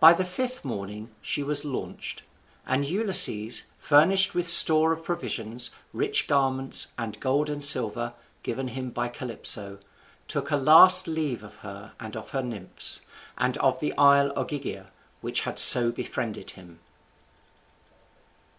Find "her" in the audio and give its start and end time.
11.56-11.92, 12.30-12.42